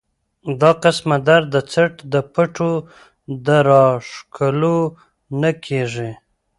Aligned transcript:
دا 0.61 0.71
قسمه 0.83 1.17
درد 1.27 1.45
د 1.55 1.57
څټ 1.71 1.93
د 2.13 2.15
پټو 2.33 2.71
د 3.45 3.47
راښکلو 3.67 4.79
نه 5.41 5.51
کيږي 5.65 6.11